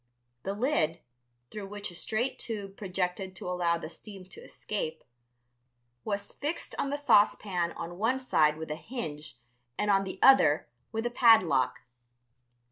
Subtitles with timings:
[0.41, 0.99] The lid,
[1.51, 5.03] through which a straight tube projected to allow the steam to escape,
[6.03, 9.37] was fixed on the saucepan on one side with a hinge
[9.77, 11.81] and on the other with a padlock.